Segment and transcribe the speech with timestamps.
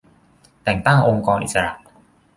[0.63, 1.73] -แต่งตั้งองค์กรอิสระ